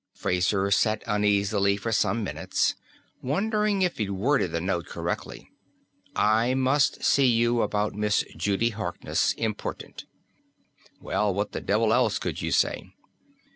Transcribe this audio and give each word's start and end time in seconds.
Fraser 0.15 0.71
sat 0.71 1.03
uneasily 1.05 1.77
for 1.77 1.91
some 1.91 2.23
minutes, 2.23 2.73
wondering 3.21 3.83
if 3.83 3.99
he'd 3.99 4.09
worded 4.09 4.51
the 4.51 4.59
note 4.59 4.87
correctly. 4.87 5.51
I 6.15 6.55
must 6.55 7.03
see 7.03 7.27
you 7.27 7.61
about 7.61 7.93
Miss 7.93 8.25
Judy 8.35 8.71
Harkness. 8.71 9.33
Important. 9.33 10.05
Well, 10.99 11.31
what 11.31 11.51
the 11.51 11.61
devil 11.61 11.93
else 11.93 12.17
could 12.17 12.41
you 12.41 12.49
say? 12.51 12.81